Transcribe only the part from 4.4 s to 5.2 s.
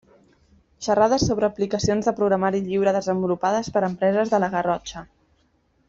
la Garrotxa.